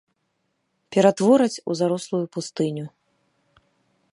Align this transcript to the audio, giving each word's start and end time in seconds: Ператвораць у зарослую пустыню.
Ператвораць 0.95 1.61
у 1.69 1.75
зарослую 1.81 2.23
пустыню. 2.39 2.85